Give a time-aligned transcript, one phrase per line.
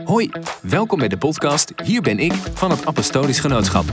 [0.00, 3.84] Hoi, welkom bij de podcast Hier ben ik van het Apostolisch Genootschap.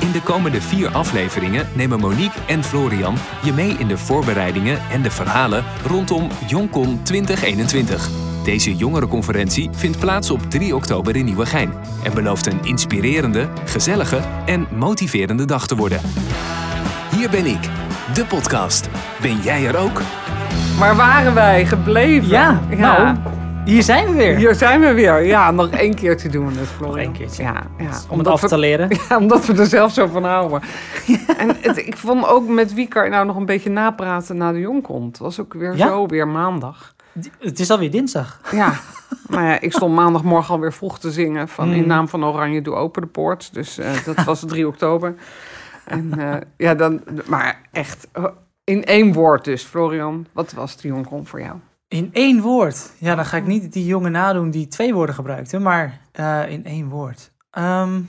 [0.00, 5.02] In de komende vier afleveringen nemen Monique en Florian je mee in de voorbereidingen en
[5.02, 8.08] de verhalen rondom Joncon 2021.
[8.44, 11.72] Deze jongerenconferentie vindt plaats op 3 oktober in Nieuwegein
[12.04, 16.00] en belooft een inspirerende, gezellige en motiverende dag te worden.
[17.10, 17.70] Hier ben ik,
[18.14, 18.88] de podcast.
[19.20, 20.02] Ben jij er ook?
[20.78, 22.28] Waar waren wij gebleven?
[22.28, 23.16] Ja, nou,
[23.66, 24.36] hier zijn we weer.
[24.36, 25.22] Hier zijn we weer.
[25.24, 26.88] Ja, nog één keertje doen we het, Florian.
[26.96, 27.42] Nog één keertje.
[27.42, 27.90] Ja, ja.
[28.08, 28.88] Om het af we- te leren.
[29.08, 30.60] Ja, omdat we er zelf zo van houden.
[31.38, 34.52] En het, ik vond ook met wie kan je nou nog een beetje napraten na
[34.52, 35.06] de jong komt.
[35.06, 35.86] Het was ook weer Ja?
[35.86, 36.94] zo weer maandag.
[37.38, 38.40] Het is alweer dinsdag.
[38.52, 38.72] Ja,
[39.28, 41.86] nou ja, ik stond maandagmorgen alweer vroeg te zingen van in Mm.
[41.86, 43.54] naam van Oranje doe open de poort.
[43.54, 45.14] Dus eh, dat was 3 oktober.
[45.84, 48.24] En eh, ja, dan, maar echt eh,
[48.64, 50.26] in één woord dus, Florian.
[50.32, 51.54] Wat was de jong komt voor jou?
[51.88, 52.92] In één woord.
[52.98, 56.64] Ja, dan ga ik niet die jongen nadoen die twee woorden gebruikte, maar eh, in
[56.64, 57.32] één woord.
[57.50, 58.00] Ehm,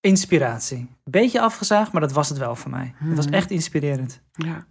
[0.00, 0.90] inspiratie.
[1.04, 2.94] Beetje afgezaagd, maar dat was het wel voor mij.
[2.96, 3.34] Het was Mhm.
[3.34, 4.20] echt inspirerend.
[4.32, 4.66] Ja,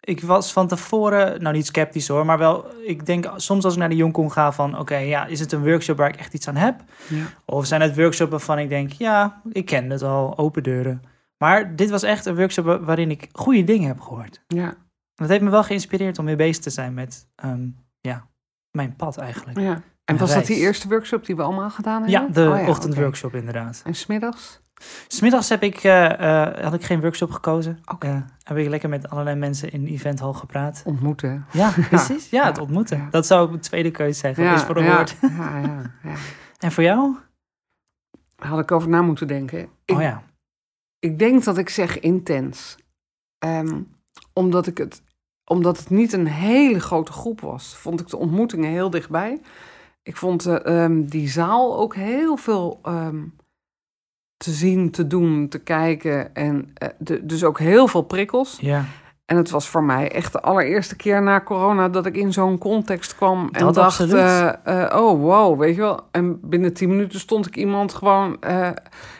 [0.00, 3.78] Ik was van tevoren, nou niet sceptisch hoor, maar wel, ik denk soms als ik
[3.78, 6.48] naar de Jonkong ga van, oké, ja, is het een workshop waar ik echt iets
[6.48, 6.84] aan heb?
[7.08, 7.24] ja.
[7.44, 11.02] Of zijn het workshops waarvan ik denk, ja, ik ken het al, open deuren.
[11.38, 14.42] Maar dit was echt een workshop wa- waarin ik goede dingen heb gehoord.
[14.46, 14.74] ja.
[15.18, 17.68] Dat heeft me wel geïnspireerd om weer bezig te zijn met ehm,
[18.00, 18.26] ja,
[18.70, 19.58] mijn pad eigenlijk.
[19.60, 19.82] Ja.
[20.04, 22.44] En was dat die eerste workshop die we allemaal gedaan Ja, hebben?
[22.44, 23.82] de Oh ja, ochtendworkshop inderdaad.
[23.84, 24.60] En smiddags?
[25.06, 27.78] Smiddags heb ik, eh, eh, had ik geen workshop gekozen.
[27.86, 28.06] Oké.
[28.06, 30.82] Eh, heb ik lekker met allerlei mensen in de eventhal gepraat.
[30.84, 31.46] Ontmoeten.
[31.52, 32.30] Ja, precies.
[32.30, 32.98] Ja, het ja, ontmoeten.
[32.98, 33.08] ja.
[33.10, 34.54] Dat zou ik mijn tweede keuze zeggen.
[34.54, 35.16] is voor een ja, woord.
[35.20, 36.14] Ja, ja, ja.
[36.58, 37.16] En voor jou?
[38.36, 39.68] Had ik over na moeten denken.
[39.84, 40.22] Ik, oh ja.
[40.98, 42.76] ik denk dat ik zeg intens.
[43.38, 43.80] Ehm,
[44.32, 45.02] omdat, ik het,
[45.48, 49.40] omdat het niet een hele grote groep was, vond ik de ontmoetingen heel dichtbij.
[50.02, 53.24] Ik vond eh, ehm, die zaal ook heel veel ehm,
[54.36, 56.34] te zien, te doen, te kijken.
[56.34, 58.58] En eh, de, dus ook heel veel prikkels.
[58.60, 58.84] Ja,
[59.28, 62.58] En het was voor mij echt de allereerste keer na corona dat ik in zo'n
[62.58, 66.00] context kwam en Dat dacht, eh, eh, oh wow, weet je wel.
[66.10, 68.68] En binnen tien minuten stond ik iemand gewoon eh,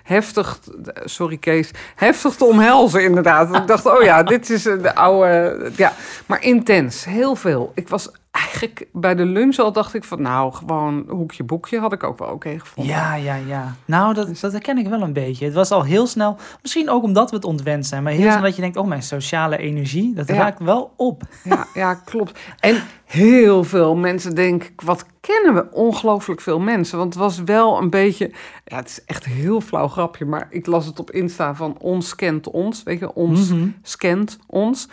[0.02, 0.58] heftig,
[1.04, 3.56] sorry Kees, heftig te omhelzen inderdaad.
[3.56, 5.92] ik dacht, oh ja, dit is de oude, ja,
[6.26, 7.72] maar intens, heel veel.
[7.74, 8.10] Ik was
[8.48, 12.18] eigenlijk bij de lunch al dacht ik van, nou gewoon hoekje boekje had ik ook
[12.18, 12.94] wel oké gevonden.
[12.94, 13.34] ja, ja.
[13.34, 13.74] ja.
[13.84, 15.44] Nou, dat, dat herken ik wel een beetje.
[15.44, 18.30] Het was al heel snel, misschien ook omdat we het ontwend zijn, maar heel Ja.
[18.30, 20.34] snel dat je denkt, oh, mijn sociale energie, dat Ja.
[20.34, 21.22] raakt wel op.
[21.44, 22.38] Ja, ja, klopt.
[22.60, 25.66] En heel veel mensen denken, wat kennen we?
[25.72, 26.98] Ongelooflijk veel mensen.
[26.98, 28.30] Want het was wel een beetje,
[28.64, 31.76] ja, het is echt een heel flauw grapje, maar ik las het op Insta van
[31.80, 32.82] ons kent ons.
[32.82, 33.68] Weet je, ons Mhm.
[33.82, 34.88] scant ons.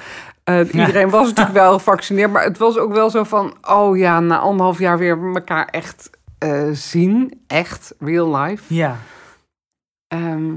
[0.45, 4.19] Eh, iedereen was natuurlijk wel gevaccineerd, maar het was ook wel zo van, oh ja,
[4.19, 7.43] na anderhalf jaar weer elkaar echt eh, zien.
[7.47, 8.73] Echt, real life.
[8.73, 8.97] Ja,
[10.07, 10.53] Ehm,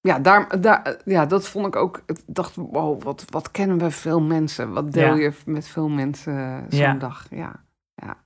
[0.00, 2.02] ja, daar, daar, ja, dat vond ik ook.
[2.06, 4.72] Ik dacht, wow, wat, wat kennen we veel mensen?
[4.72, 5.20] Wat deel Ja.
[5.22, 6.94] je met veel mensen eh, zo'n Ja.
[6.94, 7.26] dag?
[7.30, 7.52] Ja.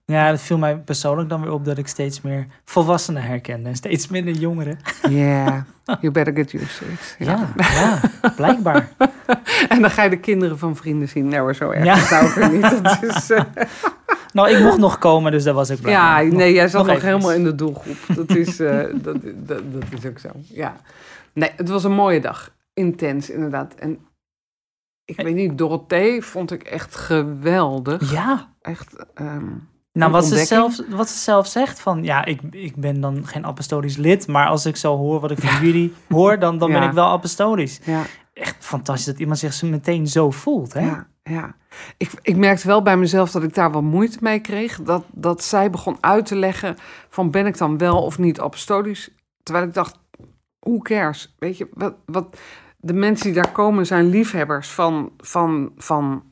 [0.05, 3.77] ja, dat viel mij persoonlijk dan weer op dat ik steeds meer volwassenen herkende en
[3.77, 4.79] steeds minder jongeren.
[5.09, 5.61] Yeah,
[6.01, 7.17] you better get used to it.
[7.19, 8.01] Ja, ja,
[8.37, 8.89] blijkbaar.
[9.69, 11.29] En dan ga je de kinderen van vrienden zien.
[11.29, 11.95] Nou, zo erg Ja.
[11.97, 12.83] het nou weer niet.
[12.85, 13.43] Dat is, eh,
[14.33, 17.03] Nou, ik mocht nog komen, dus daar was ik blij ja, nee, jij zat nog
[17.03, 17.97] helemaal in de doelgroep.
[18.17, 20.29] Dat is, eh, dat, dat, dat is ook zo.
[20.43, 20.77] Ja.
[21.33, 22.55] Nee, het was een mooie dag.
[22.75, 23.75] Intens, inderdaad.
[23.75, 23.99] En
[25.05, 28.13] ik weet niet, Dorothee vond ik echt geweldig.
[28.13, 28.97] Ja, Echt.
[29.15, 29.45] ehm,
[29.93, 33.47] nou wat ze, zelf, wat ze zelf zegt van, ja, ik, ik ben dan geen
[33.47, 36.83] apostolisch lid, maar als ik zo hoor wat ik van jullie hoor, dan, dan ben
[36.83, 37.81] ik wel apostolisch.
[37.85, 38.03] ja,
[38.37, 40.81] Echt fantastisch dat iemand zich zo meteen zo voelt, hè?
[40.81, 41.57] ja, ja.
[41.97, 44.83] Ik, ik merkte wel bij mezelf dat ik daar wat moeite mee kreeg.
[44.83, 46.77] Dat, dat zij begon uit te leggen
[47.09, 49.11] van ben ik dan wel of niet apostolisch.
[49.43, 49.99] Terwijl ik dacht,
[50.59, 51.35] who cares?
[51.39, 52.39] Weet je, wat, wat,
[52.77, 56.23] de mensen die daar komen zijn liefhebbers van, van, van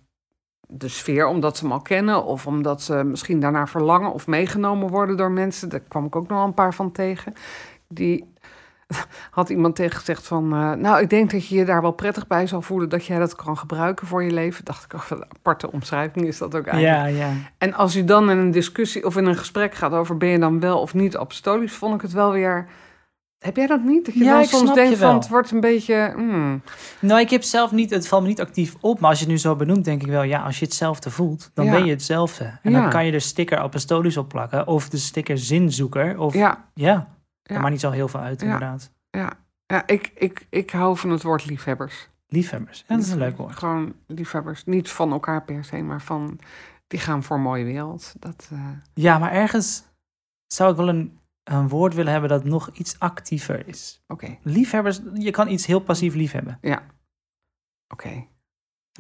[0.66, 2.24] de sfeer, omdat ze hem al kennen.
[2.24, 5.68] Of omdat ze misschien daarnaar verlangen of meegenomen worden door mensen.
[5.68, 7.32] Daar kwam ik ook nog een paar van tegen.
[7.88, 8.32] Die
[9.30, 10.52] had iemand tegen gezegd van...
[10.52, 12.88] eh, nou, ik denk dat je je daar wel prettig bij zal voelen...
[12.88, 14.64] dat jij dat kan gebruiken voor je leven.
[14.64, 17.16] Dacht ik, oh, een aparte omschrijving is dat ook eigenlijk.
[17.16, 17.32] Ja, ja.
[17.58, 20.16] En als je dan in een discussie of in een gesprek gaat over...
[20.16, 22.66] ben je dan wel of niet apostolisch, vond ik het wel weer...
[23.38, 24.04] Heb jij dat niet?
[24.04, 26.12] Dat je Ja, dan soms denkt je van het wordt een beetje...
[26.14, 26.62] hmm,
[26.98, 29.34] Nou, ik heb zelf niet, het valt me niet actief op, maar als je het
[29.34, 31.70] nu zo benoemt, denk ik wel, ja, als je hetzelfde voelt, dan Ja.
[31.70, 32.58] ben je hetzelfde.
[32.62, 32.80] En Ja.
[32.80, 37.08] dan kan je de sticker apostolisch opplakken, of de sticker zinzoeker, of ja, ja,
[37.44, 37.58] dat Ja.
[37.58, 38.46] maakt niet zo heel veel uit, Ja.
[38.46, 38.92] inderdaad.
[39.10, 39.32] ja.
[39.66, 42.08] ja ik, ik, ik hou van het woord liefhebbers.
[42.26, 43.56] Liefhebbers, ja, dat is een leuk woord.
[43.56, 44.64] Gewoon liefhebbers.
[44.64, 46.38] Niet van elkaar per se, maar van
[46.86, 48.14] die gaan voor een mooie wereld.
[48.18, 49.84] Dat, eh, Ja, maar ergens
[50.46, 54.02] zou ik wel een, een woord willen hebben dat nog iets actiever is.
[54.06, 56.58] Oké, Liefhebbers, je kan iets heel passief liefhebben.
[57.92, 58.26] oké.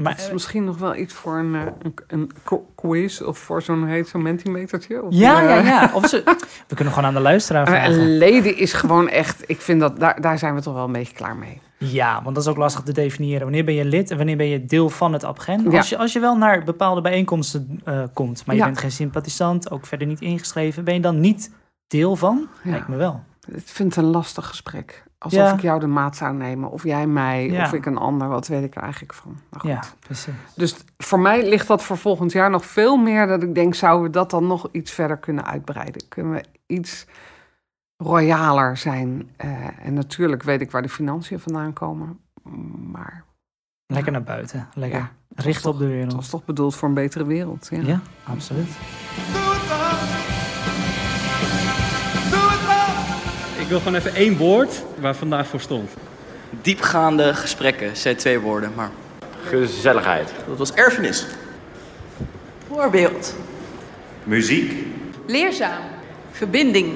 [0.00, 3.62] Maar is misschien nog wel iets voor een, eh, een, een qu- quiz of voor
[3.62, 5.02] zo'n heet zo'n mentimetertje.
[5.02, 5.90] Of, ja, eh, ja, ja.
[5.94, 6.22] Of ze,
[6.68, 8.16] we kunnen gewoon aan de luisteraar vragen.
[8.18, 11.14] leden is gewoon echt, ik vind dat, daar, daar zijn we toch wel een beetje
[11.14, 11.60] klaar mee.
[11.78, 13.42] Ja, want dat is ook lastig te definiëren.
[13.42, 15.70] Wanneer ben je lid en wanneer ben je deel van het Abgen?
[15.70, 15.76] Ja.
[15.76, 18.66] Als, je, als je wel naar bepaalde bijeenkomsten eh, komt, maar je Ja.
[18.66, 21.50] bent geen sympathisant, ook verder niet ingeschreven, ben je dan niet
[21.86, 22.48] deel van?
[22.62, 22.70] Ja.
[22.70, 23.22] Lijkt me wel.
[23.46, 25.04] Ik vind het een lastig gesprek.
[25.24, 25.52] Alsof Ja.
[25.52, 27.64] ik jou de maat zou nemen, of jij mij, Ja.
[27.64, 28.28] of ik een ander.
[28.28, 29.30] Wat weet ik er eigenlijk van?
[29.50, 29.70] Nou goed.
[29.70, 30.34] Ja, precies.
[30.56, 34.02] Dus voor mij ligt dat voor volgend jaar nog veel meer dat ik denk, zouden
[34.06, 36.08] we dat dan nog iets verder kunnen uitbreiden?
[36.08, 37.06] Kunnen we iets
[37.96, 39.30] royaler zijn?
[39.36, 42.18] Eh, en natuurlijk weet ik waar de financiën vandaan komen,
[42.92, 43.24] maar
[43.86, 44.68] Lekker naar buiten.
[44.74, 46.14] Lekker ja, richten op de wereld.
[46.14, 47.68] was toch bedoeld voor een betere wereld.
[47.70, 47.80] Ja.
[47.82, 48.68] Ja, absoluut.
[53.64, 55.90] Ik wil gewoon even één woord waar vandaag voor stond.
[56.62, 58.90] Diepgaande gesprekken, zei twee woorden, maar
[59.44, 60.32] Gezelligheid.
[60.46, 61.26] dat was erfenis.
[62.66, 63.36] Voorbeeld.
[64.24, 64.86] Muziek.
[65.26, 65.82] Leerzaam.
[66.30, 66.92] Verbinding.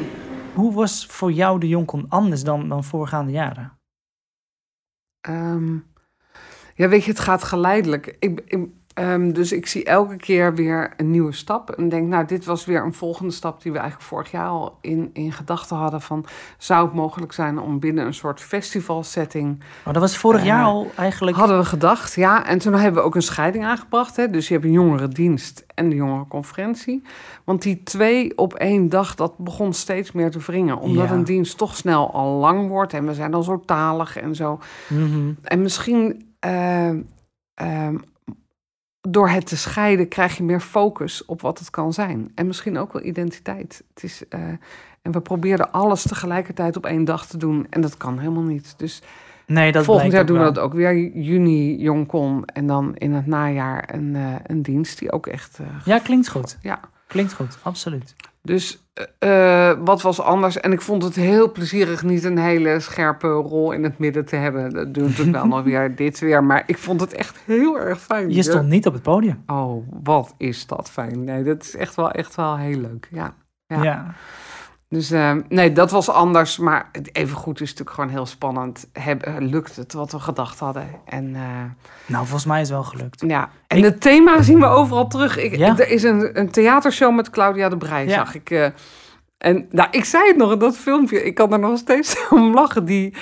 [0.55, 3.79] Hoe was voor jou de Jonkon anders dan, dan voorgaande jaren?
[5.21, 5.75] Ehm,
[6.75, 8.17] ja, weet je, het gaat geleidelijk.
[8.19, 8.67] Ik, ik,
[8.99, 11.71] ehm, dus ik zie elke keer weer een nieuwe stap.
[11.71, 14.79] En denk, nou, dit was weer een volgende stap die we eigenlijk vorig jaar al
[14.81, 16.01] in, in gedachten hadden.
[16.01, 16.25] Van,
[16.59, 19.63] zou het mogelijk zijn om binnen een soort festivalsetting...
[19.87, 21.37] Oh, dat was vorig Eh, jaar al eigenlijk...
[21.37, 22.47] Hadden we gedacht, ja.
[22.47, 24.17] En toen hebben we ook een scheiding aangebracht.
[24.17, 24.31] Hè?
[24.31, 27.03] Dus je hebt een jongerendienst en de jongerenconferentie.
[27.45, 30.79] Want die twee op één dag, dat begon steeds meer te wringen.
[30.79, 31.15] Omdat Ja.
[31.15, 32.93] een dienst toch snel al lang wordt.
[32.93, 34.59] En we zijn al zo talig en zo.
[34.89, 35.33] Mhm.
[35.43, 36.89] En misschien eh,
[37.55, 37.97] ehm,
[39.01, 42.33] door het te scheiden krijg je meer focus op wat het kan zijn.
[42.35, 43.83] En misschien ook wel identiteit.
[43.95, 44.41] Het is, eh,
[45.03, 47.67] en we probeerden alles tegelijkertijd op één dag te doen.
[47.71, 48.75] En dat kan helemaal niet.
[48.77, 49.03] Dus
[49.47, 51.19] Nee, dat volgend jaar doen we dat ook weer.
[51.19, 52.45] Juni Jongkon.
[52.45, 55.59] En dan in het najaar een, eh, een dienst die ook echt...
[55.59, 55.67] eh.
[55.85, 56.59] Ja, klinkt goed.
[56.63, 56.81] ja.
[57.07, 58.15] Klinkt goed, absoluut.
[58.49, 60.61] Dus eh, eh, wat was anders?
[60.61, 64.37] En ik vond het heel plezierig niet een hele scherpe rol in het midden te
[64.37, 64.71] hebben.
[64.71, 66.45] Dat doet natuurlijk wel nog weer dit weer.
[66.45, 68.31] Maar ik vond het echt heel erg fijn.
[68.31, 69.43] Je stond niet op het podium.
[69.47, 71.25] Oh, wat is dat fijn.
[71.25, 73.09] Nee, dat is echt wel, echt wel heel leuk.
[73.11, 73.35] Ja.
[73.67, 73.83] Ja.
[73.83, 74.15] Ja.
[74.91, 76.59] Dus eh, nee, dat was anders.
[76.59, 78.89] Maar even goed is natuurlijk gewoon heel spannend.
[78.93, 80.89] Heb, eh, lukt het wat we gedacht hadden?
[81.05, 81.43] En eh,
[82.07, 83.25] Nou, volgens mij is het wel gelukt.
[83.27, 85.37] ja, en het thema zien we overal terug.
[85.39, 85.79] Ik, Ja.
[85.79, 88.15] Er is een, een theatershow met Claudia de Breij, Ja.
[88.15, 88.51] zag ik.
[88.51, 88.67] eh.
[89.39, 91.25] en nou, ik zei het nog in dat filmpje.
[91.25, 92.85] Ik kan er nog steeds om lachen.
[92.85, 93.15] Die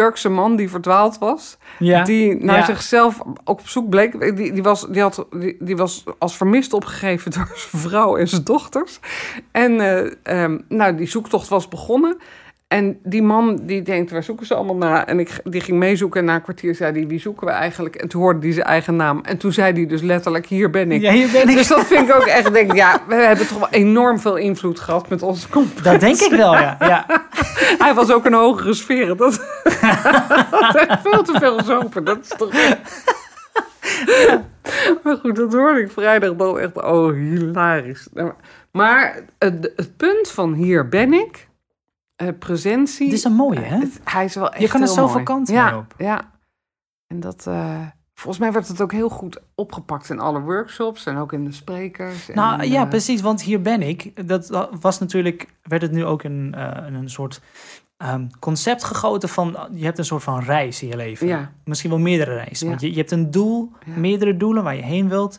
[0.00, 1.56] Turkse man die verdwaald was.
[1.78, 2.04] Ja.
[2.04, 2.64] Die naar Ja.
[2.64, 4.36] zichzelf ook op zoek bleek.
[4.36, 8.28] Die, die, was, die, had, die, die was als vermist opgegeven door zijn vrouw en
[8.28, 9.00] zijn dochters.
[9.50, 10.12] En eh,
[10.42, 12.16] ehm, nou, die zoektocht was begonnen.
[12.68, 15.04] En die man die denkt, waar zoeken ze allemaal naar?
[15.04, 17.94] En ik, die ging meezoeken en na een kwartier zei hij, wie zoeken we eigenlijk?
[17.94, 19.20] En toen hoorde hij zijn eigen naam.
[19.22, 21.00] En toen zei hij dus letterlijk, hier ben ik.
[21.00, 21.56] Ja, hier ben ik.
[21.56, 24.80] Dus dat vind ik ook echt, denk, ja, we hebben toch wel enorm veel invloed
[24.80, 25.90] gehad met onze conferentie.
[25.90, 26.76] Dat denk ik wel, ja.
[26.80, 27.06] ja.
[27.84, 29.16] Hij was ook een hogere sfeer.
[29.16, 29.40] Dat
[30.88, 32.04] echt veel te veel gezopen.
[32.04, 32.52] Dat is toch...
[35.02, 36.82] Maar goed, dat hoorde ik vrijdag dan echt.
[36.82, 38.08] Oh, hilarisch.
[38.70, 41.48] Maar het, het punt van hier ben ik,
[42.16, 43.06] eh, presentie.
[43.06, 43.76] Het is een mooie, hè?
[43.78, 45.94] het- hij is wel echt Je kan er zoveel kanten ja, op.
[45.98, 46.30] Ja,
[47.06, 47.46] en dat...
[47.46, 51.44] eh, volgens mij werd het ook heel goed opgepakt in alle workshops en ook in
[51.44, 52.28] de sprekers.
[52.34, 54.28] Nou en, ja, eh, precies, want hier ben ik.
[54.28, 57.40] Dat was natuurlijk, werd het nu ook een, eh, een soort
[57.96, 61.26] ehm, concept gegoten van, je hebt een soort van reis in je leven.
[61.26, 61.52] Ja.
[61.64, 62.64] Misschien wel meerdere reizen.
[62.64, 62.70] Ja.
[62.70, 63.96] Want je, je hebt een doel, Ja.
[63.96, 65.38] meerdere doelen waar je heen wilt.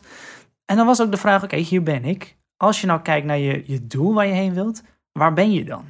[0.64, 2.36] En dan was ook de vraag, oké, hier ben ik.
[2.56, 4.82] Als je nou kijkt naar je, je doel waar je heen wilt,
[5.12, 5.84] waar ben je dan?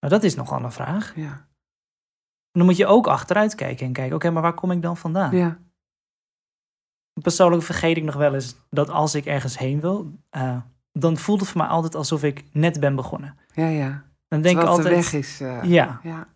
[0.00, 1.12] Nou, dat is nogal een vraag.
[1.16, 1.32] ja,
[2.52, 4.96] En dan moet je ook achteruit kijken en kijken, oké, maar waar kom ik dan
[4.96, 5.36] vandaan?
[5.36, 5.58] ja.
[7.22, 10.56] Persoonlijk vergeet ik nog wel eens dat als ik ergens heen wil, eh,
[10.92, 13.36] dan voelt het voor mij altijd alsof ik net ben begonnen.
[13.54, 14.04] Ja, ja.
[14.28, 15.40] Dan denk ik Terwijl altijd, weg is.
[15.40, 16.00] eh, ja.
[16.02, 16.28] ja.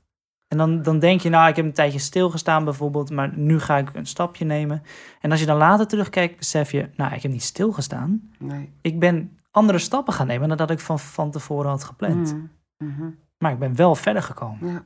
[0.49, 3.78] En dan, dan denk je, nou, ik heb een tijdje stilgestaan bijvoorbeeld, maar nu ga
[3.78, 4.83] ik een stapje nemen.
[5.21, 8.31] En als je dan later terugkijkt, besef je, nou, ik heb niet stilgestaan.
[8.38, 8.73] Nee.
[8.81, 12.35] Ik ben andere stappen gaan nemen dan dat ik van, van tevoren had gepland.
[12.78, 13.19] Mm.
[13.43, 14.73] Maar ik ben wel verder gekomen.
[14.73, 14.85] Ja.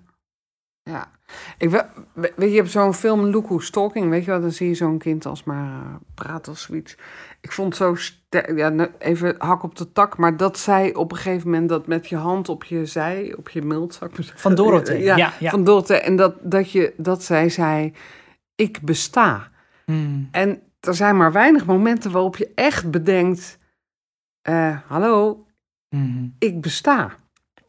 [0.82, 1.10] Ja.
[1.58, 4.40] Ik we- we- weet je, je hebt zo'n film Look Who's Talking, weet je wel,
[4.40, 6.96] dan zie je zo'n kind als maar eh, praat of zoiets.
[7.40, 11.10] Ik vond zo sterk, ja, nou, even hak op de tak, maar dat zij op
[11.12, 14.16] een gegeven moment dat met je hand op je zij, op je mild, zou ik
[14.16, 14.42] maar zeggen.
[14.42, 15.50] Van Dorothee, Ja, ja, ja.
[15.50, 16.00] van Dorothee.
[16.00, 17.92] En dat, dat, je, dat zij zei,
[18.54, 19.48] ik besta.
[19.84, 20.28] Hmm.
[20.30, 23.58] En er zijn maar weinig momenten waarop je echt bedenkt,
[24.42, 25.46] eh, hallo,
[25.88, 26.26] Mhm.
[26.38, 27.14] ik besta.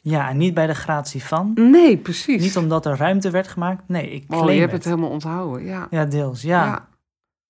[0.09, 1.51] Ja, en niet bij de gratie van.
[1.55, 2.41] Nee, precies.
[2.41, 3.83] Niet omdat er ruimte werd gemaakt.
[3.87, 4.83] Nee, ik claim Oh, je hebt het.
[4.83, 5.87] het helemaal onthouden, ja.
[5.89, 6.41] Ja, deels.
[6.41, 6.65] Ja.
[6.65, 6.87] ja.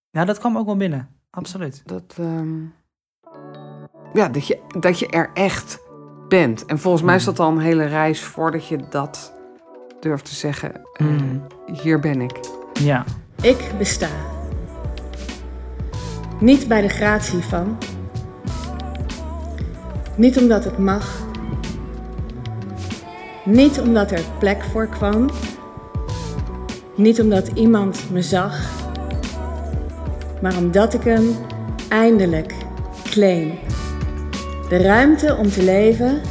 [0.10, 0.26] ja.
[0.26, 1.08] dat kwam ook wel binnen.
[1.30, 1.82] Absoluut.
[1.86, 2.56] Dat, ehm,
[4.14, 5.80] ja, dat je, dat je er echt
[6.28, 6.66] bent.
[6.66, 9.34] En volgens mij is dat dan een hele reis voordat je dat
[10.00, 10.72] durft te zeggen.
[10.94, 11.38] eh, Mhm.
[11.82, 12.40] Hier ben ik.
[12.74, 13.04] Ja.
[13.42, 14.08] Ik besta.
[16.40, 17.78] Niet bij de gratie van.
[20.16, 21.26] Niet omdat het mag.
[23.48, 25.30] Niet omdat er plek voor kwam.
[26.96, 28.86] Niet omdat iemand me zag.
[30.42, 31.36] Maar omdat ik hem
[31.90, 32.54] eindelijk
[33.04, 33.52] claim.
[34.70, 36.22] De ruimte om te leven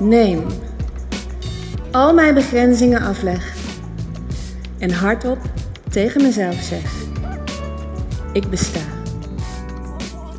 [0.00, 0.46] neem.
[1.90, 3.54] Al mijn begrenzingen afleg.
[4.78, 5.38] En hardop
[5.90, 6.94] tegen mezelf zeg:
[8.32, 8.80] Ik besta.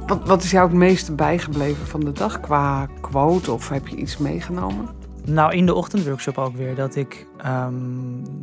[0.05, 3.51] Wat, wat is jou het meeste bijgebleven van de dag qua quote?
[3.51, 5.06] Of heb je iets meegenomen?
[5.27, 6.75] Nou, in de ochtendworkshop ook weer.
[6.75, 7.73] Dat ik ehm,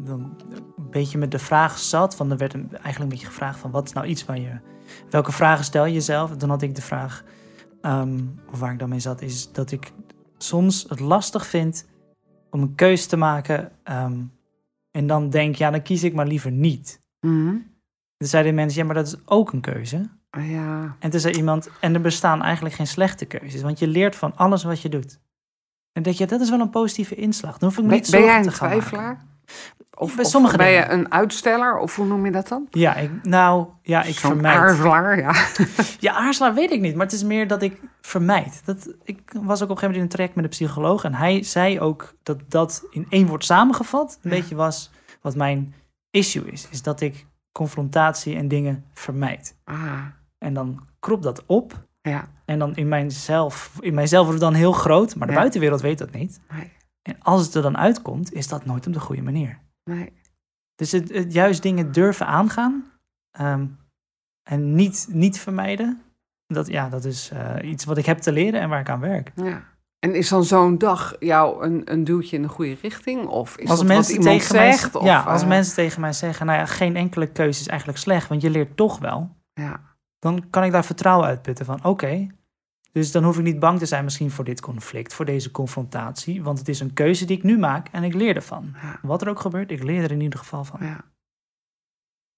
[0.04, 0.36] dan
[0.76, 2.16] een beetje met de vraag zat.
[2.16, 3.70] Van, er werd een- eigenlijk een beetje gevraagd van...
[3.70, 4.58] Wat is nou iets waar je...
[5.10, 6.30] Welke vragen stel je jezelf?
[6.30, 7.24] En toen had ik de vraag...
[7.80, 8.18] ehm,
[8.52, 9.92] of waar ik dan mee zat, is dat ik
[10.38, 11.86] soms het lastig vind...
[12.50, 13.70] om een keuze te maken.
[13.82, 14.18] ehm,
[14.90, 17.00] en dan denk, ja, dan kies ik maar liever niet.
[17.20, 17.50] Mhm.
[18.16, 20.08] Toen zeiden mensen, ja, maar dat is ook een keuze.
[20.40, 23.62] Ja, En toen zei iemand, en er bestaan eigenlijk geen slechte keuzes.
[23.62, 25.18] Want je leert van alles wat je doet.
[25.94, 27.58] En denk je, dat is wel een positieve inslag.
[27.58, 28.86] Dan hoef ik me ben, niet ben zorgen jij een te gaan maken.
[28.86, 29.24] twijfelaar?
[29.96, 31.78] Of, Bij of sommige ben je een uitsteller?
[31.78, 32.66] Of hoe noem je dat dan?
[32.70, 34.56] Ja, ik, nou, ja, ik vermijd.
[34.58, 35.32] aarzelaar, ja.
[36.00, 38.62] Ja, aarzelaar weet ik niet, maar het is meer dat ik vermijd.
[38.64, 41.14] Dat, ik was ook op een gegeven moment in een traject met een psycholoog en
[41.14, 44.36] hij zei ook dat dat in één woord samengevat een Ja.
[44.36, 45.74] beetje was wat mijn
[46.10, 46.68] issue is.
[46.70, 49.56] Is dat ik confrontatie en dingen vermijd.
[49.64, 50.04] Ah,
[50.38, 52.24] En dan krop dat op ja.
[52.44, 55.98] En dan in mijzelf, in mijzelf wordt het dan heel groot, maar de buitenwereld weet
[55.98, 56.40] dat niet.
[56.52, 56.72] Nee,
[57.02, 59.58] En als het er dan uitkomt, is dat nooit op de goede manier.
[59.84, 60.12] nee.
[60.76, 62.84] Dus het, het juist dingen durven aangaan
[63.30, 63.66] ehm,
[64.42, 66.02] en niet, niet vermijden.
[66.46, 69.00] Dat, ja, dat is eh, iets wat ik heb te leren en waar ik aan
[69.00, 69.32] werk.
[69.34, 69.64] Ja.
[69.98, 73.26] En is dan zo'n dag jou een, een duwtje in de goede richting?
[73.26, 74.94] Of is als dat mensen wat iemand tegen mij, zegt?
[74.94, 77.98] Of, ja, als eh, mensen tegen mij zeggen, nou ja, geen enkele keuze is eigenlijk
[77.98, 79.36] slecht, want je leert toch wel.
[79.52, 79.80] Ja,
[80.24, 82.26] Dan kan ik daar vertrouwen uitputten van, oké,
[82.92, 86.42] dus dan hoef ik niet bang te zijn misschien voor dit conflict, voor deze confrontatie,
[86.42, 88.74] want het is een keuze die ik nu maak en ik leer ervan.
[88.82, 90.78] ja, Wat er ook gebeurt, ik leer er in ieder geval van.
[90.82, 91.00] ja.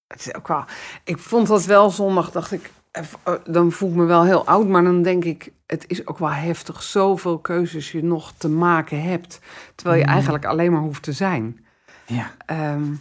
[0.07, 0.65] Het is ook wel...
[1.05, 2.71] Ik vond dat wel zondag, dacht ik...
[2.91, 5.53] eh, eh, Dan voel ik me wel heel oud, maar dan denk ik...
[5.67, 9.41] Het is ook wel heftig, zoveel keuzes je nog te maken hebt.
[9.75, 10.13] Terwijl je Mm.
[10.13, 11.65] eigenlijk alleen maar hoeft te zijn.
[12.07, 12.31] Ja.
[12.47, 12.93] Ehm,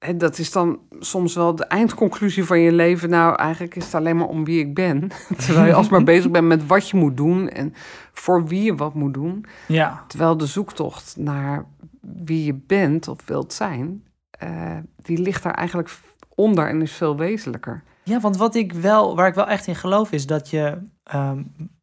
[0.00, 3.10] hè, dat is dan soms wel de eindconclusie van je leven.
[3.10, 5.10] Nou, eigenlijk is het alleen maar om wie ik ben.
[5.44, 7.74] Terwijl je alsmaar bezig bent met wat je moet doen en
[8.12, 9.44] voor wie je wat moet doen.
[9.68, 11.66] ja, Terwijl de zoektocht naar
[12.00, 15.90] wie je bent of wilt zijn, eh, die ligt daar eigenlijk
[16.34, 17.82] onder en is veel wezenlijker.
[18.02, 21.42] Ja, want wat ik wel, waar ik wel echt in geloof is dat je, ehm,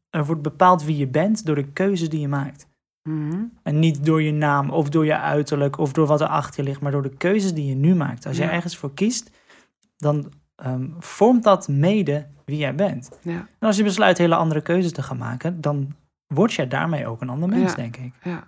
[0.09, 2.66] er wordt bepaald wie je bent door de keuze die je maakt.
[3.07, 3.43] Mhm.
[3.63, 6.69] En niet door je naam of door je uiterlijk of door wat er achter je
[6.69, 8.25] ligt, maar door de keuzes die je nu maakt.
[8.25, 8.43] Als Ja.
[8.43, 9.31] jij ergens voor kiest,
[9.97, 13.09] dan ehm, vormt dat mede wie jij bent.
[13.21, 15.95] Ja, En als je besluit hele andere keuzes te gaan maken, dan
[16.27, 17.75] word jij daarmee ook een ander mens, Ja.
[17.75, 18.13] denk ik.
[18.23, 18.47] ja.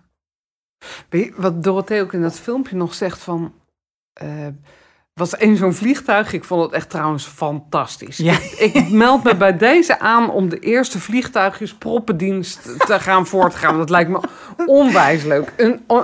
[1.35, 3.53] Wat Dorothee ook in dat filmpje nog zegt van...
[4.13, 4.47] eh,
[5.19, 6.33] was één zo'n vliegtuig.
[6.33, 8.17] Ik vond het echt trouwens fantastisch.
[8.17, 8.33] Ja.
[8.57, 13.77] Ik meld me bij deze aan om de eerste vliegtuigjes proppendienst te gaan voortgaan.
[13.77, 14.19] Dat lijkt me
[14.65, 15.53] onwijs leuk.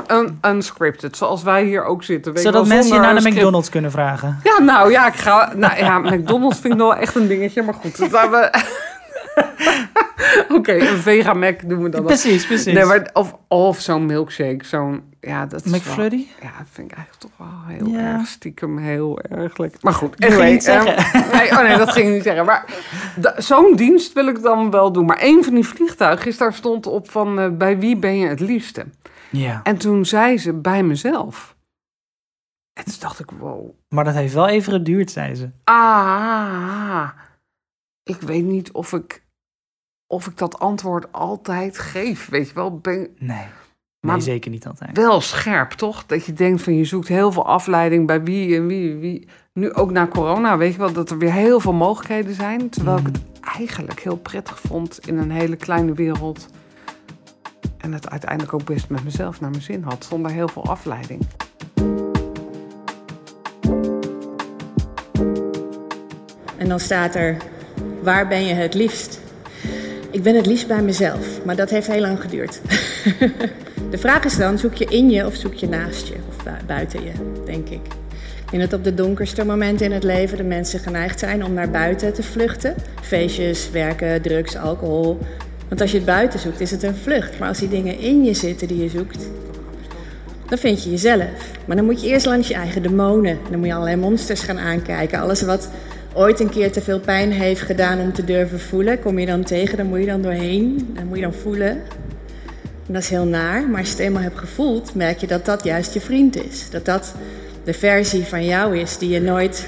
[0.07, 2.33] Een, unscripted, zoals wij hier ook zitten.
[2.33, 3.29] Weet Zodat wel, mensen je naar de.
[3.29, 4.39] McDonald's kunnen vragen.
[4.43, 5.51] Ja, nou ja, ik ga.
[5.55, 7.97] Nou ja, McDonald's vind ik wel echt een dingetje, maar goed.
[7.97, 8.63] dat laten we-
[10.57, 11.99] Oké, een vega Mac doen we dan.
[11.99, 12.09] wel.
[12.09, 12.73] Precies, precies.
[12.73, 15.13] Nee, maar, of of zo'n milkshake, zo'n.
[15.19, 16.27] Ja, dat is wel- McFlurry?
[16.41, 18.17] ja, dat vind ik eigenlijk toch wel heel Ja.
[18.17, 19.79] erg stiekem heel erg lekker.
[19.81, 21.21] Maar goed, Dat ging niet ehm, zeggen.
[21.37, 22.45] nee, oh nee, dat ging ik niet zeggen.
[22.45, 22.65] Maar
[23.37, 25.05] zo'n dienst wil ik dan wel doen.
[25.05, 28.39] Maar een van die vliegtuigjes, daar stond op van eh, bij wie ben je het
[28.39, 28.85] liefste?
[29.29, 29.59] Ja.
[29.63, 31.55] En toen zei ze bij mezelf.
[32.73, 33.69] En toen dacht ik, wow.
[33.89, 35.49] Maar dat heeft wel even geduurd, zei ze.
[35.63, 37.09] Ah,
[38.03, 39.23] ik weet niet of ik,
[40.15, 42.29] of ik dat antwoord altijd geef.
[42.29, 43.45] Weet je wel, ben Nee.
[43.99, 44.97] Maar- Nee, zeker niet altijd.
[44.97, 46.05] wel scherp, toch?
[46.05, 49.27] Dat je denkt van je zoekt heel veel afleiding bij wie en wie, wie.
[49.53, 52.69] Nu ook na corona, weet je wel, dat er weer heel veel mogelijkheden zijn.
[52.69, 53.21] Terwijl ik het
[53.57, 56.47] eigenlijk heel prettig vond in een hele kleine wereld.
[57.77, 61.21] En het uiteindelijk ook best met mezelf naar mijn zin had, zonder heel veel afleiding.
[66.57, 67.37] En dan staat er:
[68.03, 69.19] Waar ben je het liefst?
[70.15, 72.61] Ik ben het liefst bij mezelf, maar dat heeft heel lang geduurd.
[73.91, 76.13] de vraag is dan, zoek je in je of zoek je naast je?
[76.29, 77.11] Of bu- buiten je,
[77.45, 77.79] denk ik.
[78.51, 81.69] Denk dat op de donkerste momenten in het leven de mensen geneigd zijn om naar
[81.69, 82.75] buiten te vluchten.
[83.01, 85.19] Feestjes, werken, drugs, alcohol.
[85.67, 87.39] Want als je het buiten zoekt, is het een vlucht.
[87.39, 89.27] Maar als die dingen in je zitten die je zoekt,
[90.49, 91.51] dan vind je jezelf.
[91.65, 93.37] Maar dan moet je eerst langs je eigen demonen.
[93.49, 95.19] Dan moet je allerlei monsters gaan aankijken.
[95.19, 95.69] Alles wat
[96.15, 99.43] ooit een keer te veel pijn heeft gedaan om te durven voelen, kom je dan
[99.43, 99.77] tegen.
[99.77, 100.89] Dan moet je dan doorheen.
[100.93, 101.69] Dan moet je dan voelen.
[102.87, 103.69] En dat is heel naar.
[103.69, 106.69] Maar als je het eenmaal hebt gevoeld, merk je dat dat juist je vriend is.
[106.69, 107.15] Dat dat
[107.63, 109.67] de versie van jou is die je nooit,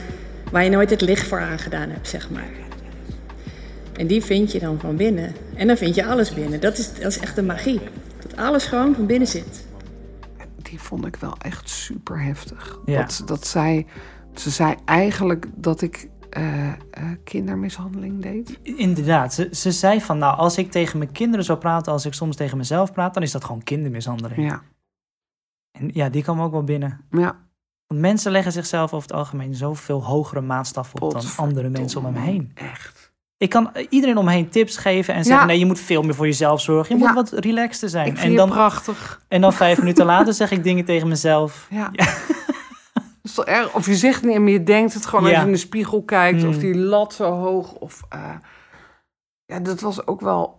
[0.51, 2.49] waar je nooit het licht voor aangedaan hebt, zeg maar.
[3.93, 5.35] En die vind je dan van binnen.
[5.55, 6.59] En dan vind je alles binnen.
[6.59, 7.79] Dat is, dat is echt de magie.
[8.21, 9.65] Dat alles gewoon van binnen zit.
[10.61, 12.79] Die vond ik wel echt super heftig.
[12.85, 13.01] Ja.
[13.01, 13.85] Dat, dat zij,
[14.35, 16.75] ze zei eigenlijk dat ik eh, eh,
[17.23, 18.59] kindermishandeling deed.
[18.63, 22.13] Inderdaad, ze, ze zei van nou, als ik tegen mijn kinderen zou praten als ik
[22.13, 24.49] soms tegen mezelf praat, dan is dat gewoon kindermishandeling.
[24.49, 24.61] Ja,
[25.71, 27.05] En ja, die kwam ook wel binnen.
[27.11, 27.45] ja.
[27.87, 32.05] Want mensen leggen zichzelf over het algemeen zoveel hogere maatstaf op dan andere mensen om
[32.05, 32.51] hem heen.
[32.53, 33.13] Echt.
[33.37, 35.47] Ik kan iedereen om me heen tips geven en zeggen: Ja.
[35.51, 36.95] nee, je moet veel meer voor jezelf zorgen.
[36.97, 37.11] Je Ja.
[37.13, 38.05] moet wat relaxter zijn.
[38.05, 39.21] Ik vind En je dan, prachtig.
[39.27, 41.67] en dan vijf minuten later zeg ik dingen tegen mezelf.
[41.69, 41.91] Ja.
[43.27, 43.73] Is toch erg?
[43.75, 46.43] Of je zegt niet, maar je denkt het gewoon als je in de spiegel kijkt.
[46.43, 46.59] Of Mm.
[46.59, 47.73] die lat zo hoog.
[47.73, 48.35] Of, eh,
[49.45, 50.56] ja, dat was ook wel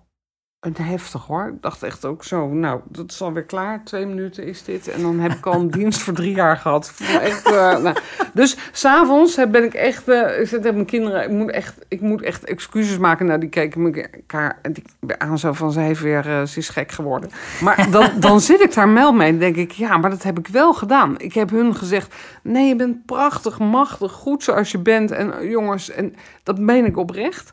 [0.61, 1.49] een heftig hoor.
[1.55, 3.85] Ik dacht echt ook zo, nou, dat is alweer klaar.
[3.85, 4.89] Twee minuten is dit.
[4.89, 6.93] En dan heb ik al een dienst voor drie jaar gehad.
[7.21, 7.97] Echt, eh, nou.
[8.35, 12.23] Dus s'avonds ben ik echt, eh, ik zit mijn kinderen, ik moet echt, ik moet
[12.23, 13.27] echt excuses maken.
[13.27, 14.85] Nou, die keken elkaar en die
[15.19, 17.31] aan zo van, ze heeft weer, eh, ze is gek geworden.
[17.61, 20.39] Maar dan, dan zit ik daar mel mee en denk ik, ja, maar dat heb
[20.39, 21.19] ik wel gedaan.
[21.19, 25.11] Ik heb hun gezegd, nee, je bent prachtig, machtig, goed zoals je bent.
[25.11, 27.53] En jongens, en dat meen ik oprecht.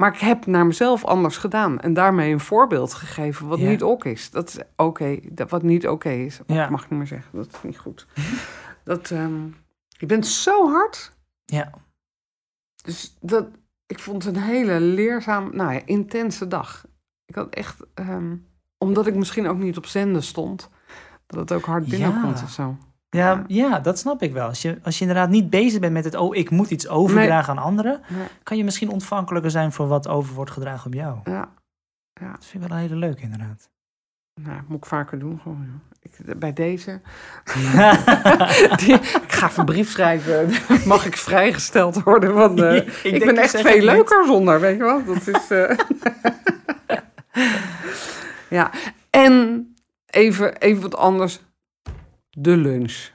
[0.00, 1.80] Maar ik heb naar mezelf anders gedaan.
[1.80, 3.68] En daarmee een voorbeeld gegeven wat Ja.
[3.68, 4.30] niet oké is.
[4.30, 5.18] Dat is oké.
[5.30, 6.40] dat wat niet oké is.
[6.46, 6.70] Ja.
[6.70, 7.30] mag ik niet meer zeggen.
[7.38, 8.06] Dat is niet goed.
[8.84, 9.44] dat, ehm,
[9.88, 11.12] je bent zo hard.
[11.44, 11.70] Ja.
[12.84, 13.46] Dus dat,
[13.86, 16.86] ik vond het een hele leerzaam, nou ja, intense dag.
[17.26, 18.36] Ik had echt, ehm,
[18.78, 20.68] omdat ik misschien ook niet op zenden stond,
[21.26, 21.90] dat het ook hard Ja.
[21.90, 22.76] binnenkomt of zo.
[23.10, 24.46] Ja, ja, dat snap ik wel.
[24.48, 27.56] Als je, als je inderdaad niet bezig bent met het, oh, ik moet iets overdragen
[27.56, 28.26] aan anderen, Nee.
[28.42, 31.18] kan je misschien ontvankelijker zijn voor wat over wordt gedragen op jou.
[31.24, 31.48] Ja,
[32.12, 33.68] Dat vind ik wel een hele leuke, inderdaad.
[34.42, 35.40] nou, moet ik vaker doen.
[35.42, 35.96] Gewoon, ja.
[36.02, 37.00] ik, bij deze.
[38.76, 40.50] Die- ik ga even een brief schrijven.
[40.88, 42.34] Mag ik vrijgesteld worden?
[42.34, 42.76] Want eh,
[43.12, 43.82] Ik ben echt veel niet.
[43.82, 45.04] leuker zonder, weet je wel?
[45.04, 45.50] Dat is.
[45.50, 45.78] eh,
[48.48, 48.70] ja,
[49.10, 49.66] en
[50.06, 51.40] even, even wat anders.
[52.38, 53.10] De lunch.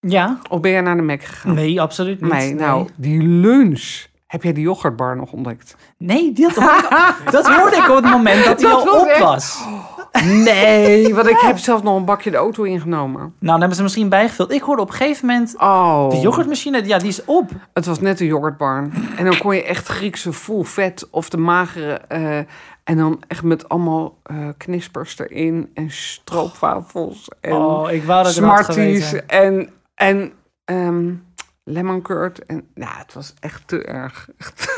[0.00, 1.54] ja, Of ben jij naar de Mac gegaan?
[1.54, 2.32] nee, absoluut niet.
[2.32, 4.04] Nee, nou, die lunch.
[4.26, 5.76] Heb jij die yoghurtbar nog ontdekt?
[5.98, 6.78] Nee, dat hoorde,
[7.24, 9.64] ik, dat hoorde ik op het moment dat hij al was op echt- was.
[10.24, 13.20] Nee, want ik heb zelf nog een bakje de auto ingenomen.
[13.20, 14.52] Nou, dan hebben ze misschien bijgevuld.
[14.52, 16.10] Ik hoorde op een gegeven moment, Oh.
[16.10, 17.50] de yoghurtmachine, ja, die is op.
[17.72, 18.88] Het was net een yoghurtbar.
[19.16, 21.92] En dan kon je echt Griekse full vet of de magere.
[22.08, 22.38] eh,
[22.86, 25.70] en dan echt met allemaal eh, knispers erin.
[25.74, 27.28] En stroopwafels.
[27.40, 29.12] En Oh, ik wou dat Smarties.
[29.26, 30.32] En, en
[30.64, 31.14] ehm,
[31.68, 32.44] lemon curd.
[32.46, 34.28] En ja, het was echt te erg.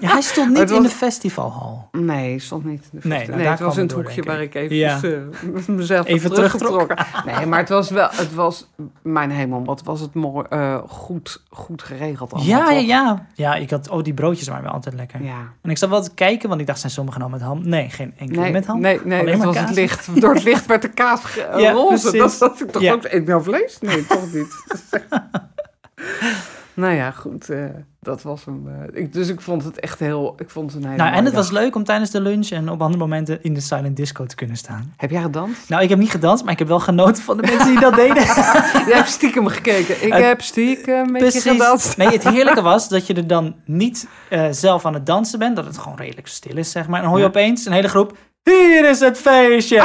[0.00, 1.88] Ja, hij stond niet in de festivalhal.
[1.92, 2.88] Nee, stond niet.
[2.92, 3.26] in de Nee, festival.
[3.26, 4.54] nou, nee daar het was door, hoekje waar ik.
[4.54, 5.00] ik even Ja.
[5.02, 6.96] eh, mezelf Even teruggetrokken.
[7.26, 8.66] Nee, maar het was wel, het was,
[9.02, 13.26] mijn hemel, wat was het mooi, eh, goed, goed geregeld allemaal, Ja, ja, ja.
[13.34, 15.22] Ja, ik had, oh, die broodjes waren wel altijd lekker.
[15.22, 15.52] Ja.
[15.62, 17.68] En ik zat wel te kijken, want ik dacht, zijn sommige nou met ham?
[17.68, 18.80] Nee, geen enkele Nee, met ham.
[18.80, 19.66] nee, nee Alleen het was kaas.
[19.68, 20.20] het licht.
[20.20, 22.16] Door het licht werd de kaas Ja, roze.
[22.16, 23.04] Dat was ik toch ook.
[23.04, 23.78] Eet nou vlees?
[23.80, 24.54] Nee, toch niet.
[26.74, 27.50] nou ja, goed.
[27.50, 27.64] eh,
[28.00, 28.68] dat was hem.
[28.68, 30.34] eh, ik, dus ik vond het echt heel.
[30.38, 32.68] Ik vond het een hele Nou, en het was leuk om tijdens de lunch en
[32.68, 34.92] op andere momenten in de silent disco te kunnen staan.
[34.96, 35.68] Heb jij gedanst?
[35.68, 37.94] Nou, ik heb niet gedanst, maar ik heb wel genoten van de mensen die dat
[37.94, 38.22] deden.
[38.88, 40.06] Jij hebt stiekem gekeken.
[40.06, 41.96] Ik heb stiekem een beetje gedanst.
[41.96, 45.56] Nee, het heerlijke was dat je er dan niet eh, zelf aan het dansen bent.
[45.56, 46.96] Dat het gewoon redelijk stil is, zeg maar.
[46.96, 47.30] En dan hoor je Ja.
[47.30, 48.16] opeens een hele groep.
[48.42, 49.82] Hier is het feestje!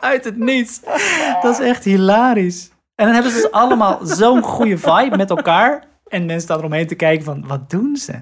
[0.00, 0.80] Uit het niets.
[1.42, 2.70] Dat is echt hilarisch.
[3.02, 5.84] En dan hebben ze dus allemaal zo'n goede vibe met elkaar.
[6.08, 8.12] En mensen staan eromheen te kijken van, wat doen ze?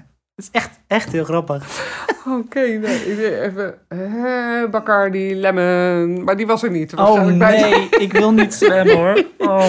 [0.45, 1.89] Het is echt, echt heel grappig.
[2.39, 3.79] Oké, nee, ik deed even.
[3.87, 6.23] eh Bacardi, lemon.
[6.23, 6.93] Maar die was er niet.
[6.93, 9.23] Oh waarschijnlijk bij- nee, ik wil niet zwemmen hoor.
[9.41, 9.65] Oh.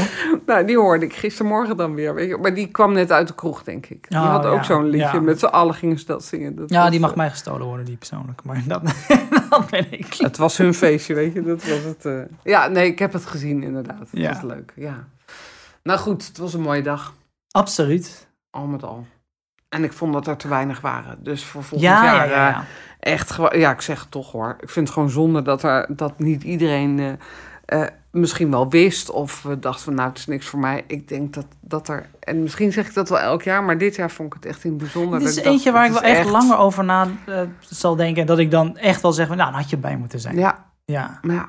[0.47, 2.15] Nou, die hoorde ik gistermorgen dan weer.
[2.15, 2.37] Weet je.
[2.37, 4.09] Maar die kwam net uit de kroeg, denk ik.
[4.09, 4.99] Die Oh, had ook ja, zo'n liedje.
[5.13, 5.21] ja.
[5.21, 6.55] Met z'n allen gingen ze dat zingen.
[6.57, 8.45] Dat Ja, was, die mag eh, mij gestolen worden, die persoonlijk.
[8.45, 8.83] Maar dat,
[9.51, 10.15] dat ben ik.
[10.15, 11.43] Het was hun feestje, weet je.
[11.43, 12.05] Dat was het.
[12.05, 12.21] eh.
[12.43, 14.09] Ja, nee, ik heb het gezien inderdaad.
[14.11, 14.29] Ja.
[14.33, 15.05] was leuk, ja.
[15.83, 17.15] Nou goed, het was een mooie dag.
[17.51, 18.29] Absoluut.
[18.51, 19.07] Al met al.
[19.73, 21.19] En ik vond dat er te weinig waren.
[21.23, 22.49] Dus voor volgend Ja, ja, jaar ja.
[22.49, 22.65] eh, ja.
[23.01, 23.59] echt gewoon...
[23.59, 24.57] Ja, ik zeg het toch hoor.
[24.61, 29.11] Ik vind het gewoon zonde dat, er, dat niet iedereen eh, eh, misschien wel wist...
[29.11, 30.85] of we dachten van nou, het is niks voor mij.
[30.87, 32.07] Ik denk dat, dat er...
[32.21, 33.65] En misschien zeg ik dat wel elk jaar...
[33.65, 35.19] maar dit jaar vond ik het echt in het bijzonder.
[35.19, 38.21] Dit is dat dacht, eentje waar ik wel echt, langer over na eh, zal denken.
[38.21, 40.37] En dat ik dan echt wel zeg, van, nou, dan had je bij moeten zijn.
[40.37, 41.21] Ja, Ja.
[41.23, 41.49] ja.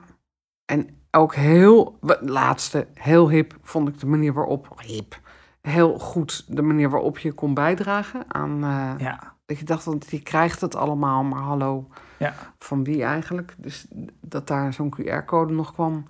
[0.65, 1.97] En ook heel...
[2.21, 4.81] Laatste, heel hip vond ik de manier waarop...
[4.86, 5.21] Hip.
[5.67, 8.63] Heel goed de manier waarop je kon bijdragen aan...
[8.63, 9.32] eh, ja.
[9.45, 11.88] Dat je dacht, want die krijgt het allemaal, maar hallo,
[12.19, 12.34] Ja.
[12.60, 13.56] van wie eigenlijk?
[13.58, 13.88] Dus
[14.21, 16.06] dat daar zo'n QR-code nog kwam.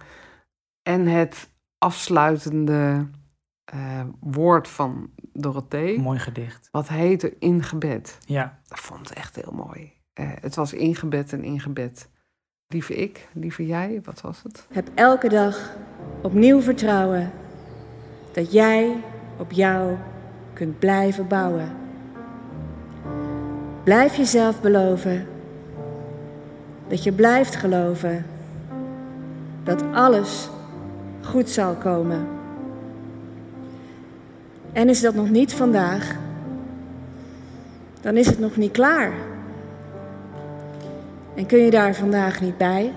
[0.90, 3.08] En het afsluitende
[3.64, 6.68] eh, woord van Dorothee, Mooi gedicht.
[6.72, 8.18] wat heette Ingebed.
[8.26, 8.60] Ja.
[8.68, 9.94] Dat vond ik echt heel mooi.
[10.14, 12.10] Eh, het was ingebed en ingebed.
[12.68, 14.68] Lieve ik, lieve jij, wat was het?
[14.72, 15.76] Heb elke dag
[16.22, 17.32] opnieuw vertrouwen
[18.34, 19.04] dat jij
[19.38, 19.96] op jou
[20.54, 21.68] kunt blijven bouwen.
[23.84, 25.26] Blijf jezelf beloven
[26.88, 28.26] dat je blijft geloven
[29.64, 30.50] dat alles
[31.22, 32.28] goed zal komen.
[34.72, 36.16] En is dat nog niet vandaag,
[38.02, 39.12] dan is het nog niet klaar.
[41.36, 42.94] En kun je daar vandaag niet bij?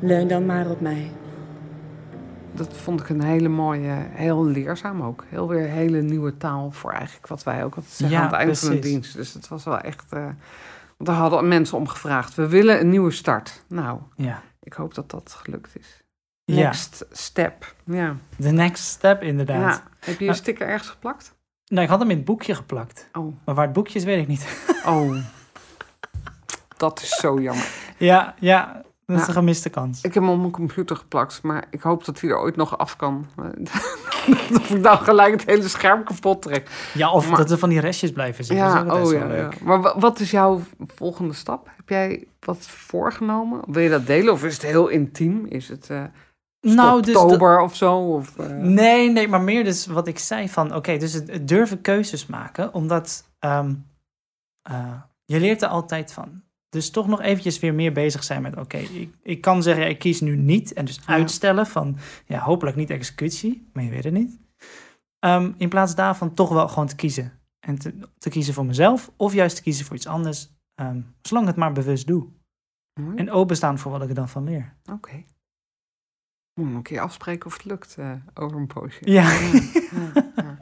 [0.00, 1.10] Leun dan maar op mij.
[2.56, 5.24] Dat vond ik een hele mooie, heel leerzaam ook.
[5.28, 8.38] Heel weer hele nieuwe taal voor eigenlijk wat wij ook altijd zeggen Ja, aan het
[8.38, 9.14] einde van de dienst.
[9.16, 10.34] Dus het was wel echt, want
[10.96, 12.34] daar hadden mensen om gevraagd.
[12.34, 13.62] We willen een nieuwe start.
[13.68, 14.42] Nou, Ja.
[14.60, 16.04] ik hoop dat dat gelukt is.
[16.44, 16.54] Ja.
[16.62, 17.74] Next step.
[17.84, 18.16] Ja.
[18.40, 19.74] The next step, inderdaad.
[19.76, 19.82] ja.
[20.00, 21.34] Heb je je sticker ergens geplakt?
[21.66, 23.08] Nou, ik had hem in het boekje geplakt.
[23.12, 24.46] Oh, Maar waar het boekje is, weet ik niet.
[24.84, 25.16] oh.
[26.76, 27.68] dat is zo jammer.
[27.98, 28.82] ja, ja.
[29.06, 30.02] Dat is een gemiste kans.
[30.02, 32.78] Ik heb hem op mijn computer geplakt, maar ik hoop dat hij er ooit nog
[32.78, 33.26] af kan.
[34.56, 36.90] of ik nou gelijk het hele scherm kapot trek.
[36.94, 38.66] Ja, of Maar- dat er van die restjes blijven zitten.
[38.66, 39.48] Ja, dat is ook oh ja, ja.
[39.62, 40.60] Maar wa- wat is jouw
[40.94, 41.68] volgende stap?
[41.76, 43.60] Heb jij wat voorgenomen?
[43.66, 45.46] Wil je dat delen of is het heel intiem?
[45.46, 46.04] Is het eh
[46.60, 47.96] Nou, dus oktober of zo?
[47.98, 50.74] Of, eh, Nee, nee, maar meer dus wat ik zei van...
[50.74, 52.74] Oké, dus het, het durven keuzes maken.
[52.74, 53.74] Omdat ehm,
[54.62, 54.92] eh,
[55.24, 56.42] je leert er altijd van.
[56.76, 58.56] Dus toch nog eventjes weer meer bezig zijn met...
[58.56, 60.72] Oké, ik, ik kan zeggen, ja, ik kies nu niet.
[60.72, 61.02] En dus Ja.
[61.06, 61.96] uitstellen van...
[62.26, 63.68] Ja, hopelijk niet executie.
[63.72, 64.38] Maar je weet het niet.
[65.18, 67.32] Ehm, in plaats daarvan toch wel gewoon te kiezen.
[67.60, 69.10] En te, te kiezen voor mezelf.
[69.16, 70.48] Of juist te kiezen voor iets anders.
[70.74, 72.26] ehm, zolang ik het maar bewust doe.
[73.16, 74.74] En openstaan voor wat ik er dan van leer.
[74.92, 75.24] Oké.
[76.54, 79.10] Moet nog een keer afspreken of het lukt eh, over een poosje.
[79.10, 79.30] Ja.
[79.30, 80.58] ja, ja.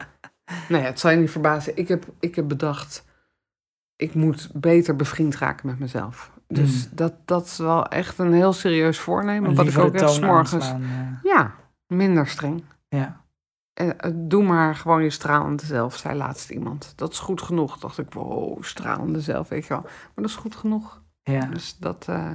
[0.69, 1.77] Nee, het zal je niet verbazen.
[1.77, 3.05] Ik heb, ik heb bedacht,
[3.97, 6.33] ik moet beter bevriend raken met mezelf.
[6.49, 6.97] Dus Mm.
[6.97, 9.55] dat, dat is wel echt een heel serieus voornemen.
[9.55, 10.69] Wat ik ook echt morgens...
[10.69, 10.75] eh,
[11.23, 11.55] Ja,
[11.87, 12.65] minder streng.
[12.89, 13.23] ja.
[13.75, 16.93] En, eh, doe maar gewoon je stralende zelf, zei laatst iemand.
[16.97, 17.79] Dat is goed genoeg.
[17.79, 19.83] Dacht ik, wow, stralende zelf, weet je wel.
[19.83, 21.03] Maar dat is goed genoeg.
[21.23, 21.47] ja.
[21.47, 22.05] Dus dat...
[22.09, 22.31] eh,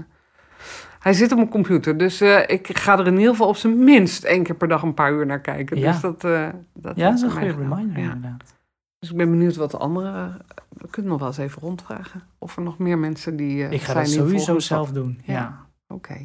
[1.00, 3.84] Hij zit op mijn computer, dus eh, ik ga er in ieder geval op zijn
[3.84, 5.78] minst één keer per dag een paar uur naar kijken.
[5.80, 5.92] Ja.
[5.92, 8.12] Dus dat, eh, dat Ja, dat is een goede reminder Ja.
[8.12, 8.58] inderdaad.
[9.00, 10.32] Dus ik ben benieuwd wat de andere...
[10.70, 12.24] We kunnen nog wel eens even rondvragen.
[12.38, 15.22] Of er nog meer mensen die eh Ik ga zijn dat sowieso zelf doen.
[15.24, 15.34] Ja.
[15.34, 15.66] Ja.
[15.88, 16.18] Oké.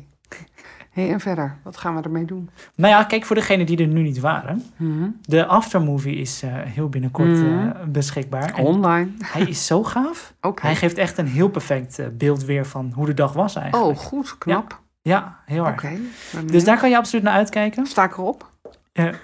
[0.91, 1.57] hey, en verder?
[1.63, 2.51] Wat gaan we ermee doen?
[2.75, 4.63] Nou ja, kijk voor degenen die er nu niet waren.
[4.77, 5.09] Mhm.
[5.23, 7.69] De aftermovie is eh, heel binnenkort Mhm.
[7.69, 8.55] eh, beschikbaar.
[8.55, 9.11] En Online.
[9.25, 10.35] hij is zo gaaf.
[10.61, 13.99] Hij geeft echt een heel perfect beeld weer van hoe de dag was eigenlijk.
[13.99, 14.39] Oh, goed.
[14.39, 14.83] Knap.
[15.03, 15.75] Ja, heel erg.
[15.85, 15.99] Oké.
[16.47, 17.87] Dus daar kan je absoluut naar uitkijken.
[17.87, 18.51] Sta ik erop?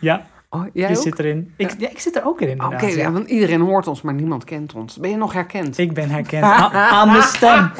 [0.00, 1.02] Ja, Oh, jij je ook?
[1.02, 1.52] zit erin.
[1.56, 1.88] Ik, ja.
[1.90, 4.96] ik zit er ook in Oké, ja, want iedereen hoort ons, maar niemand kent ons.
[4.96, 5.78] Ben je nog herkend?
[5.78, 6.44] Ik ben herkend
[6.98, 7.70] aan de stem.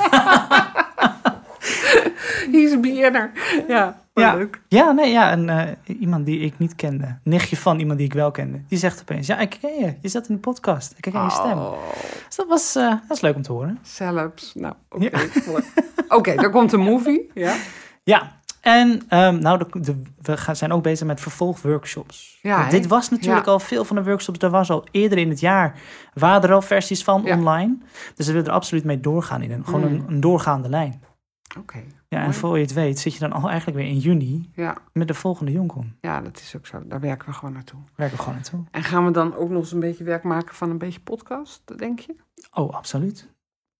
[2.52, 3.30] He's BN'er.
[3.68, 4.34] Ja, Ja.
[4.34, 4.60] leuk.
[4.68, 5.30] Ja, nee, ja.
[5.30, 5.66] En, eh,
[6.00, 7.18] iemand die ik niet kende.
[7.24, 8.60] Nichtje van iemand die ik wel kende.
[8.68, 9.94] Die zegt opeens, ja, ik ken je.
[10.00, 10.94] Je zat in de podcast.
[10.96, 11.58] Ik ken je stem.
[11.58, 11.72] Oh,
[12.26, 13.78] Dus dat was, eh, dat is leuk om te horen.
[13.82, 14.52] celebs.
[14.54, 15.04] Nou, oké.
[15.04, 15.18] Ja.
[15.50, 15.62] mooi.
[16.08, 17.30] Oké, daar komt een movie.
[17.34, 17.54] Ja.
[18.02, 22.38] Ja, en ehm, nou, de, de- we gaan, zijn ook bezig met vervolgworkshops.
[22.42, 23.52] Ja, dit was natuurlijk Ja.
[23.52, 24.38] al veel van de workshops.
[24.38, 25.80] Er was al eerder in het jaar,
[26.14, 27.36] waren er al versies van Ja.
[27.36, 27.78] online.
[28.14, 29.86] Dus we willen er absoluut mee doorgaan in een, gewoon Mm.
[29.94, 31.02] een, een doorgaande lijn.
[31.58, 31.78] Oké.
[32.08, 34.76] Ja, en voor je het weet zit je dan al eigenlijk weer in juni Ja.
[34.92, 35.96] met de volgende Joncon.
[36.00, 36.82] ja, dat is ook zo.
[36.86, 37.80] Daar werken we gewoon naartoe.
[37.94, 38.64] Werken we gewoon naartoe.
[38.70, 41.78] En gaan we dan ook nog eens een beetje werk maken van een beetje podcast,
[41.78, 42.16] denk je?
[42.52, 43.28] Oh, absoluut.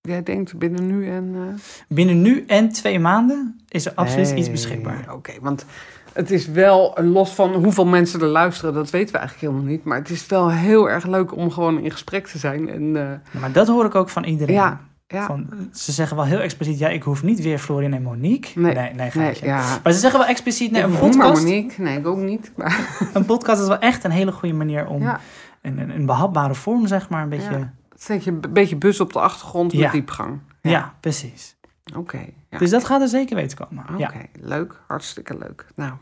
[0.03, 1.33] Jij denkt binnen nu en...
[1.35, 1.43] eh,
[1.89, 5.05] Binnen nu en twee maanden is er absoluut iets beschikbaar.
[5.13, 5.65] Oké, want
[6.13, 9.85] het is wel, los van hoeveel mensen er luisteren, dat weten we eigenlijk helemaal niet.
[9.85, 12.69] Maar het is wel heel erg leuk om gewoon in gesprek te zijn.
[12.69, 12.97] En
[13.33, 14.55] eh, Maar dat hoor ik ook van iedereen.
[14.55, 15.27] ja, ja.
[15.27, 18.61] Van, ze zeggen wel heel expliciet, ja, ik hoef niet weer Florian en Monique.
[18.61, 19.79] Nee, nee, nee, nee, ja.
[19.83, 21.83] Maar ze zeggen wel expliciet, nee, Ik een podcast, Monique.
[21.83, 22.53] Nee, ik ook niet.
[22.57, 25.21] Maar, een podcast is wel echt een hele goede manier om ja,
[25.63, 27.23] in, in behapbare vorm, zeg maar.
[27.23, 27.51] Een beetje.
[27.59, 27.73] Ja.
[28.07, 29.91] Ja, je een beetje bus op de achtergrond met Ja.
[29.91, 30.41] diepgang.
[31.01, 31.57] precies.
[31.97, 32.27] Oké.
[32.51, 32.59] ja.
[32.59, 33.85] Dus dat gaat er zeker weten komen.
[33.93, 34.13] Oké, Ja.
[34.41, 34.81] leuk.
[34.87, 35.67] Hartstikke leuk.
[35.75, 35.93] Nou,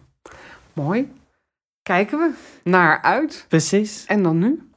[0.73, 1.13] mooi.
[1.83, 2.31] Kijken we
[2.65, 3.45] naar uit.
[3.49, 4.05] Precies.
[4.05, 4.71] En dan nu?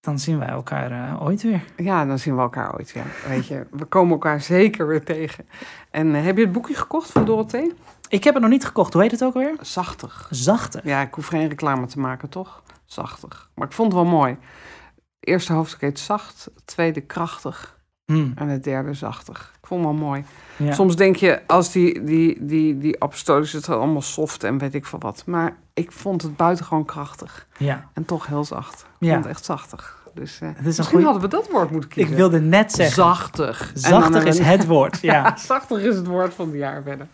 [0.00, 1.64] Dan zien wij elkaar eh, ooit weer.
[1.76, 2.90] Ja, dan zien we elkaar ooit.
[2.90, 3.02] Ja.
[3.26, 5.48] Weet je, we komen elkaar zeker weer tegen.
[5.90, 7.72] En eh, heb je het boekje gekocht van Dorothee?
[8.08, 8.92] Ik heb het nog niet gekocht.
[8.92, 9.54] Hoe heet het ook weer?
[9.60, 10.28] Zachtig.
[10.30, 10.80] Zachte.
[10.84, 12.62] Ja, ik hoef geen reclame te maken, toch?
[12.84, 13.50] Zachtig.
[13.54, 14.36] Maar ik vond het wel mooi.
[15.28, 19.52] Eerste hoofdstuk heet zacht, het tweede krachtig Hmm, en het derde zachtig.
[19.60, 20.24] Ik vond het wel mooi.
[20.56, 20.72] ja.
[20.72, 24.86] Soms denk je, als die, die, die, die apostolische, het allemaal soft en weet ik
[24.86, 25.22] veel wat.
[25.26, 27.46] Maar ik vond het buitengewoon krachtig.
[27.58, 27.88] ja.
[27.94, 28.80] En toch heel zacht.
[28.98, 29.12] Ik Ja.
[29.12, 29.96] vond het echt zachtig.
[30.14, 32.16] Dus eh, misschien goeie- hadden we dat woord moeten Ik kiezen.
[32.16, 32.94] wilde net zeggen.
[33.02, 33.70] Zachtig.
[33.74, 35.00] Zachtig is het woord.
[35.12, 37.06] Ja, Zachtig is het woord van het jaar verder.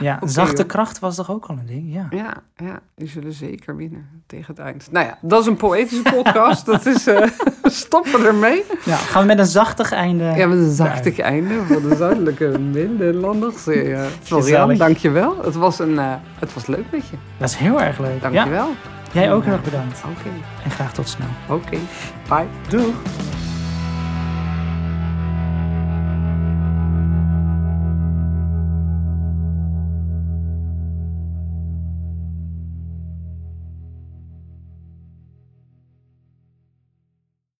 [0.00, 0.20] ja.
[0.24, 0.66] Zachte joh.
[0.66, 1.92] kracht was toch ook al een ding?
[1.94, 2.06] Ja.
[2.10, 4.88] Ja, ja, die zullen zeker winnen tegen het eind.
[4.90, 6.66] Nou ja, dat is een poëtische podcast.
[6.72, 7.06] dat is,
[7.70, 8.64] eh stoppen ermee.
[8.84, 8.96] ja.
[8.96, 10.24] Gaan we met een zachtig einde.
[10.36, 13.66] Ja, met een zachtig einde voor de zuidelijke Nederlanders.
[13.66, 15.36] Eh, Florian, dankjewel.
[15.44, 16.04] Het was, een, eh,
[16.38, 17.16] het was leuk met je.
[17.38, 18.22] Dat is heel erg leuk.
[18.22, 18.30] Ja.
[18.30, 18.68] Dankjewel.
[19.12, 20.00] Jij ook heel erg bedankt.
[20.04, 20.28] Oké,
[20.64, 21.28] En graag tot snel.
[21.48, 21.76] oké.
[22.28, 22.46] Bye.
[22.68, 22.94] Doeg.